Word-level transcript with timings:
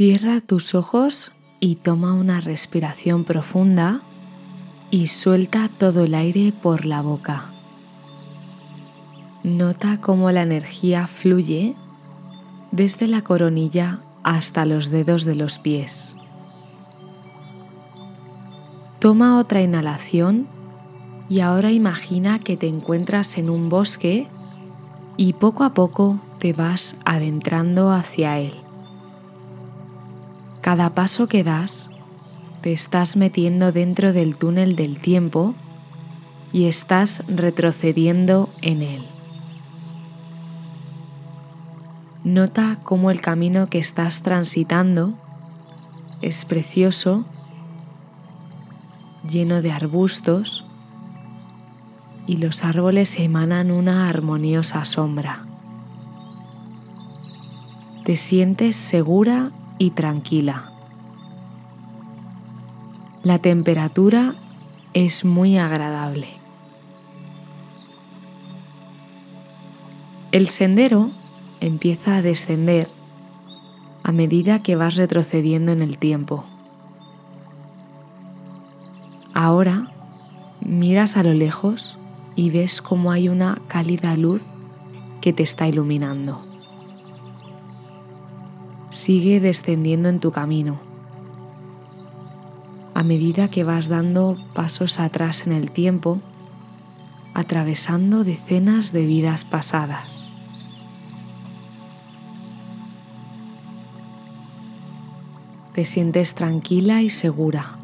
Cierra 0.00 0.40
tus 0.40 0.74
ojos 0.74 1.30
y 1.60 1.74
toma 1.74 2.14
una 2.14 2.40
respiración 2.40 3.24
profunda 3.24 4.00
y 4.90 5.08
suelta 5.08 5.68
todo 5.78 6.04
el 6.04 6.14
aire 6.14 6.54
por 6.62 6.86
la 6.86 7.02
boca. 7.02 7.44
Nota 9.44 10.00
cómo 10.00 10.30
la 10.30 10.40
energía 10.40 11.06
fluye 11.06 11.76
desde 12.72 13.08
la 13.08 13.20
coronilla 13.20 14.00
hasta 14.22 14.64
los 14.64 14.88
dedos 14.88 15.26
de 15.26 15.34
los 15.34 15.58
pies. 15.58 16.16
Toma 19.00 19.38
otra 19.38 19.60
inhalación 19.60 20.48
y 21.28 21.40
ahora 21.40 21.72
imagina 21.72 22.38
que 22.38 22.56
te 22.56 22.68
encuentras 22.68 23.36
en 23.36 23.50
un 23.50 23.68
bosque 23.68 24.28
y 25.18 25.34
poco 25.34 25.62
a 25.62 25.74
poco 25.74 26.18
te 26.38 26.54
vas 26.54 26.96
adentrando 27.04 27.90
hacia 27.90 28.38
él. 28.38 28.69
Cada 30.70 30.90
paso 30.94 31.26
que 31.26 31.42
das, 31.42 31.90
te 32.60 32.72
estás 32.72 33.16
metiendo 33.16 33.72
dentro 33.72 34.12
del 34.12 34.36
túnel 34.36 34.76
del 34.76 35.00
tiempo 35.00 35.52
y 36.52 36.66
estás 36.66 37.24
retrocediendo 37.26 38.48
en 38.62 38.82
él. 38.82 39.02
Nota 42.22 42.78
cómo 42.84 43.10
el 43.10 43.20
camino 43.20 43.68
que 43.68 43.80
estás 43.80 44.22
transitando 44.22 45.14
es 46.22 46.44
precioso, 46.44 47.24
lleno 49.28 49.62
de 49.62 49.72
arbustos 49.72 50.64
y 52.28 52.36
los 52.36 52.62
árboles 52.62 53.18
emanan 53.18 53.72
una 53.72 54.08
armoniosa 54.08 54.84
sombra. 54.84 55.46
Te 58.04 58.14
sientes 58.14 58.76
segura 58.76 59.50
y 59.80 59.90
tranquila. 59.92 60.70
La 63.22 63.38
temperatura 63.38 64.34
es 64.92 65.24
muy 65.24 65.56
agradable. 65.56 66.28
El 70.32 70.48
sendero 70.48 71.10
empieza 71.60 72.16
a 72.16 72.22
descender 72.22 72.88
a 74.02 74.12
medida 74.12 74.62
que 74.62 74.76
vas 74.76 74.96
retrocediendo 74.96 75.72
en 75.72 75.80
el 75.80 75.96
tiempo. 75.96 76.44
Ahora 79.32 79.90
miras 80.60 81.16
a 81.16 81.22
lo 81.22 81.32
lejos 81.32 81.96
y 82.36 82.50
ves 82.50 82.82
cómo 82.82 83.12
hay 83.12 83.30
una 83.30 83.58
cálida 83.66 84.14
luz 84.16 84.42
que 85.22 85.32
te 85.32 85.42
está 85.42 85.66
iluminando. 85.66 86.49
Sigue 89.00 89.40
descendiendo 89.40 90.10
en 90.10 90.20
tu 90.20 90.30
camino. 90.30 90.78
A 92.92 93.02
medida 93.02 93.48
que 93.48 93.64
vas 93.64 93.88
dando 93.88 94.36
pasos 94.52 95.00
atrás 95.00 95.46
en 95.46 95.52
el 95.52 95.70
tiempo, 95.70 96.20
atravesando 97.32 98.24
decenas 98.24 98.92
de 98.92 99.06
vidas 99.06 99.46
pasadas. 99.46 100.28
Te 105.72 105.86
sientes 105.86 106.34
tranquila 106.34 107.00
y 107.00 107.08
segura. 107.08 107.78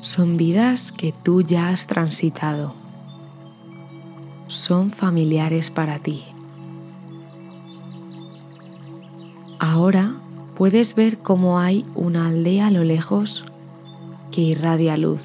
Son 0.00 0.36
vidas 0.36 0.90
que 0.90 1.12
tú 1.12 1.42
ya 1.42 1.68
has 1.68 1.86
transitado. 1.86 2.74
Son 4.48 4.90
familiares 4.90 5.70
para 5.70 6.00
ti. 6.00 6.24
Ahora 9.66 10.14
puedes 10.56 10.94
ver 10.94 11.18
cómo 11.18 11.58
hay 11.58 11.84
una 11.94 12.28
aldea 12.28 12.68
a 12.68 12.70
lo 12.70 12.84
lejos 12.84 13.44
que 14.32 14.40
irradia 14.40 14.96
luz. 14.96 15.22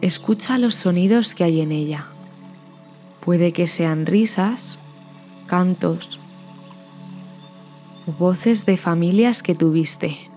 Escucha 0.00 0.58
los 0.58 0.74
sonidos 0.74 1.34
que 1.34 1.44
hay 1.44 1.60
en 1.60 1.72
ella. 1.72 2.06
Puede 3.24 3.52
que 3.52 3.66
sean 3.66 4.06
risas, 4.06 4.78
cantos 5.46 6.18
voces 8.18 8.66
de 8.66 8.76
familias 8.76 9.42
que 9.42 9.54
tuviste 9.54 10.30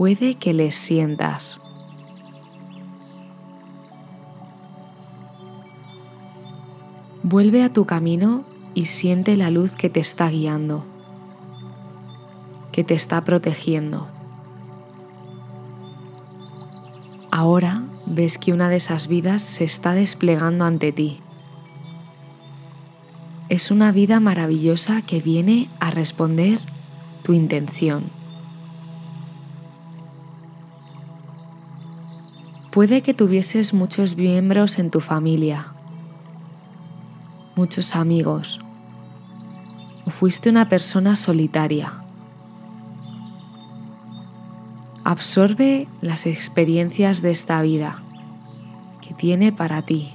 puede 0.00 0.36
que 0.36 0.54
les 0.54 0.76
sientas. 0.76 1.60
Vuelve 7.22 7.62
a 7.62 7.70
tu 7.70 7.84
camino 7.84 8.44
y 8.74 8.86
siente 8.86 9.36
la 9.36 9.50
luz 9.50 9.72
que 9.72 9.90
te 9.90 10.00
está 10.00 10.28
guiando, 10.28 10.84
que 12.72 12.84
te 12.84 12.94
está 12.94 13.24
protegiendo. 13.24 14.08
Ahora 17.30 17.82
ves 18.06 18.38
que 18.38 18.52
una 18.52 18.68
de 18.68 18.76
esas 18.76 19.06
vidas 19.06 19.42
se 19.42 19.64
está 19.64 19.94
desplegando 19.94 20.64
ante 20.64 20.92
ti. 20.92 21.18
Es 23.48 23.70
una 23.70 23.92
vida 23.92 24.20
maravillosa 24.20 25.02
que 25.02 25.20
viene 25.20 25.68
a 25.80 25.90
responder 25.90 26.58
tu 27.22 27.32
intención. 27.32 28.02
Puede 32.70 33.02
que 33.02 33.14
tuvieses 33.14 33.74
muchos 33.74 34.16
miembros 34.16 34.78
en 34.78 34.90
tu 34.90 35.00
familia, 35.00 35.72
muchos 37.60 37.94
amigos, 37.94 38.58
o 40.06 40.10
fuiste 40.10 40.48
una 40.48 40.70
persona 40.70 41.14
solitaria. 41.14 41.92
Absorbe 45.04 45.86
las 46.00 46.24
experiencias 46.24 47.20
de 47.20 47.30
esta 47.30 47.60
vida 47.60 48.02
que 49.02 49.12
tiene 49.12 49.52
para 49.52 49.82
ti. 49.82 50.14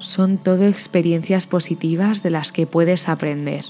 Son 0.00 0.36
todo 0.36 0.66
experiencias 0.66 1.46
positivas 1.46 2.22
de 2.22 2.28
las 2.28 2.52
que 2.52 2.66
puedes 2.66 3.08
aprender. 3.08 3.64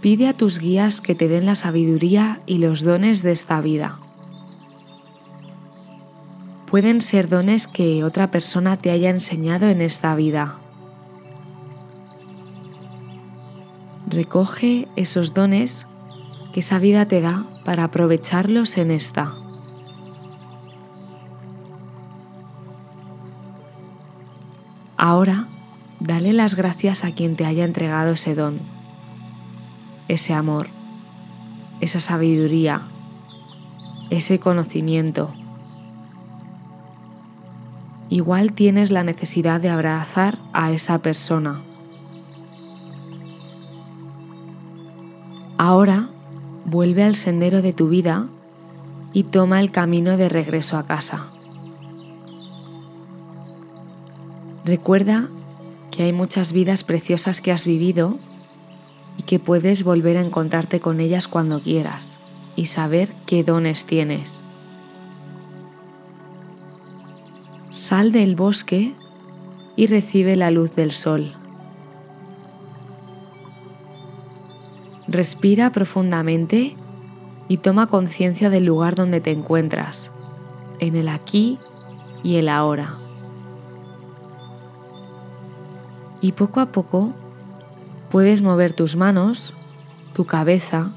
Pide 0.00 0.28
a 0.28 0.32
tus 0.32 0.60
guías 0.60 1.02
que 1.02 1.14
te 1.14 1.28
den 1.28 1.44
la 1.44 1.56
sabiduría 1.56 2.40
y 2.46 2.56
los 2.56 2.80
dones 2.84 3.22
de 3.22 3.32
esta 3.32 3.60
vida. 3.60 3.98
Pueden 6.70 7.00
ser 7.00 7.28
dones 7.28 7.66
que 7.66 8.04
otra 8.04 8.30
persona 8.30 8.76
te 8.76 8.90
haya 8.90 9.10
enseñado 9.10 9.68
en 9.68 9.80
esta 9.80 10.14
vida. 10.14 10.58
Recoge 14.06 14.88
esos 14.96 15.34
dones 15.34 15.86
que 16.52 16.60
esa 16.60 16.78
vida 16.78 17.06
te 17.06 17.20
da 17.20 17.44
para 17.64 17.84
aprovecharlos 17.84 18.76
en 18.76 18.90
esta. 18.90 19.34
Ahora, 24.96 25.46
dale 26.00 26.32
las 26.32 26.54
gracias 26.54 27.04
a 27.04 27.12
quien 27.12 27.36
te 27.36 27.44
haya 27.44 27.64
entregado 27.64 28.12
ese 28.12 28.34
don 28.34 28.58
ese 30.08 30.32
amor, 30.32 30.68
esa 31.80 32.00
sabiduría, 32.00 32.80
ese 34.10 34.40
conocimiento. 34.40 35.32
Igual 38.18 38.52
tienes 38.52 38.90
la 38.90 39.04
necesidad 39.04 39.60
de 39.60 39.68
abrazar 39.68 40.40
a 40.52 40.72
esa 40.72 40.98
persona. 40.98 41.62
Ahora 45.56 46.08
vuelve 46.64 47.04
al 47.04 47.14
sendero 47.14 47.62
de 47.62 47.72
tu 47.72 47.88
vida 47.88 48.26
y 49.12 49.22
toma 49.22 49.60
el 49.60 49.70
camino 49.70 50.16
de 50.16 50.28
regreso 50.28 50.76
a 50.78 50.84
casa. 50.84 51.28
Recuerda 54.64 55.28
que 55.92 56.02
hay 56.02 56.12
muchas 56.12 56.52
vidas 56.52 56.82
preciosas 56.82 57.40
que 57.40 57.52
has 57.52 57.66
vivido 57.66 58.18
y 59.16 59.22
que 59.22 59.38
puedes 59.38 59.84
volver 59.84 60.16
a 60.16 60.22
encontrarte 60.22 60.80
con 60.80 60.98
ellas 60.98 61.28
cuando 61.28 61.60
quieras 61.60 62.16
y 62.56 62.66
saber 62.66 63.10
qué 63.26 63.44
dones 63.44 63.84
tienes. 63.84 64.42
Sal 67.78 68.10
del 68.10 68.34
bosque 68.34 68.92
y 69.76 69.86
recibe 69.86 70.34
la 70.34 70.50
luz 70.50 70.72
del 70.72 70.90
sol. 70.90 71.32
Respira 75.06 75.70
profundamente 75.70 76.74
y 77.46 77.58
toma 77.58 77.86
conciencia 77.86 78.50
del 78.50 78.64
lugar 78.64 78.96
donde 78.96 79.20
te 79.20 79.30
encuentras, 79.30 80.10
en 80.80 80.96
el 80.96 81.08
aquí 81.08 81.60
y 82.24 82.34
el 82.34 82.48
ahora. 82.48 82.96
Y 86.20 86.32
poco 86.32 86.58
a 86.58 86.66
poco 86.66 87.14
Puedes 88.10 88.42
mover 88.42 88.72
tus 88.72 88.96
manos, 88.96 89.54
tu 90.14 90.24
cabeza 90.24 90.90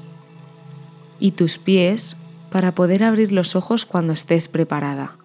y 1.20 1.30
tus 1.30 1.58
pies 1.58 2.16
para 2.50 2.72
poder 2.72 3.04
abrir 3.04 3.30
los 3.30 3.54
ojos 3.54 3.86
cuando 3.86 4.14
estés 4.14 4.48
preparada. 4.48 5.21